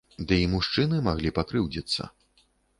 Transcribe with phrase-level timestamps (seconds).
[0.29, 2.11] Ды і мужчыны маглі пакрыўдзіцца.